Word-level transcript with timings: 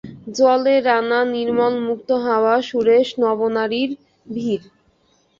জলের 0.37 0.81
রানা, 0.85 1.19
নির্মল 1.33 1.73
মুক্ত 1.87 2.09
হাওয়া, 2.25 2.53
সুরেশ 2.67 3.07
নবনারীর 3.21 3.91
ভিড়। 4.25 4.65